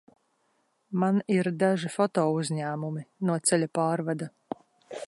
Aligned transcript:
Man 1.03 1.19
ir 1.35 1.49
daži 1.65 1.91
fotouzņēmumi 1.97 3.05
no 3.31 3.39
ceļa 3.51 3.71
pārvada. 3.81 4.35